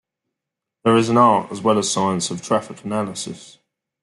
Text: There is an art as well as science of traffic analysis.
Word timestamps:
There 0.83 0.97
is 0.97 1.09
an 1.09 1.17
art 1.17 1.51
as 1.51 1.61
well 1.61 1.77
as 1.77 1.91
science 1.91 2.31
of 2.31 2.41
traffic 2.41 2.83
analysis. 2.83 3.59